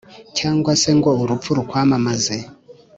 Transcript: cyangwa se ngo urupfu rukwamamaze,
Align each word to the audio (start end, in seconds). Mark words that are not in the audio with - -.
cyangwa 0.37 0.71
se 0.81 0.89
ngo 0.97 1.11
urupfu 1.21 1.49
rukwamamaze, 1.57 2.37